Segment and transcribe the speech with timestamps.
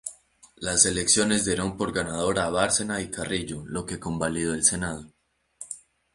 [0.55, 5.11] Las elecciones dieron por ganador a Bárcena y Carrillo, lo que convalidó el Senado.